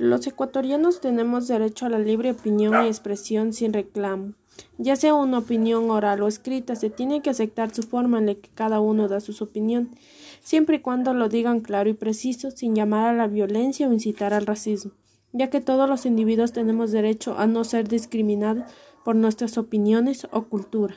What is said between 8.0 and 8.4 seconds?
en la